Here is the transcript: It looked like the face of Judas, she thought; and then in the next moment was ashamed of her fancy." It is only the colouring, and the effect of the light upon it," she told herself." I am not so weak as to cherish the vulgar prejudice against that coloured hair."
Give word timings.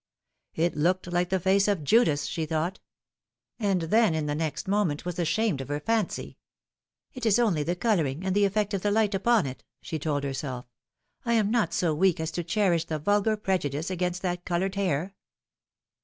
It 0.55 0.75
looked 0.75 1.05
like 1.05 1.29
the 1.29 1.39
face 1.39 1.67
of 1.67 1.83
Judas, 1.83 2.25
she 2.25 2.47
thought; 2.47 2.79
and 3.59 3.81
then 3.83 4.15
in 4.15 4.25
the 4.25 4.33
next 4.33 4.67
moment 4.67 5.05
was 5.05 5.19
ashamed 5.19 5.61
of 5.61 5.67
her 5.67 5.79
fancy." 5.79 6.39
It 7.13 7.23
is 7.23 7.37
only 7.37 7.61
the 7.61 7.75
colouring, 7.75 8.25
and 8.25 8.35
the 8.35 8.45
effect 8.45 8.73
of 8.73 8.81
the 8.81 8.89
light 8.89 9.13
upon 9.13 9.45
it," 9.45 9.63
she 9.79 9.99
told 9.99 10.23
herself." 10.23 10.65
I 11.23 11.33
am 11.33 11.51
not 11.51 11.71
so 11.71 11.93
weak 11.93 12.19
as 12.19 12.31
to 12.31 12.43
cherish 12.43 12.85
the 12.85 12.97
vulgar 12.97 13.37
prejudice 13.37 13.91
against 13.91 14.23
that 14.23 14.43
coloured 14.43 14.73
hair." 14.73 15.13